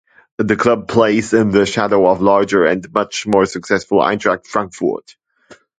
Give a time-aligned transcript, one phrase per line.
[0.39, 5.15] The club plays in the shadow of larger and much more successful Eintracht Frankfurt.